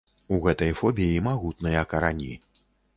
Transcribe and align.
У 0.37 0.39
гэтай 0.45 0.71
фобіі 0.79 1.21
магутныя 1.29 1.87
карані. 1.95 2.33